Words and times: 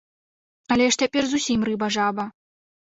Але 0.77 0.87
ж 0.95 1.05
цяпер 1.05 1.23
зусім 1.35 1.69
рыба-жаба! 1.71 2.29